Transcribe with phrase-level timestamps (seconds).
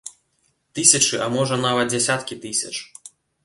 [0.79, 2.75] Тысячы, а можа нават дзясяткі тысяч.